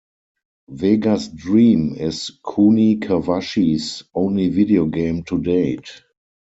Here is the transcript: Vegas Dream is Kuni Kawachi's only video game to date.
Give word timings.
Vegas 0.71 1.27
Dream 1.31 1.93
is 1.93 2.31
Kuni 2.43 2.95
Kawachi's 2.97 4.03
only 4.15 4.49
video 4.49 4.85
game 4.87 5.21
to 5.25 5.37
date. 5.39 6.01